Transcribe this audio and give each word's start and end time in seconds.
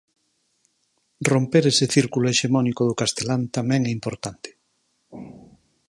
Romper 1.31 1.63
ese 1.71 1.85
círculo 1.95 2.25
hexemónico 2.31 2.81
do 2.85 2.97
castelán 3.01 3.41
tamén 3.57 3.81
é 3.89 3.91
importante. 3.97 4.49